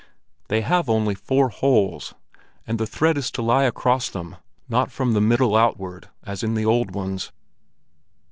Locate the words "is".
3.19-3.29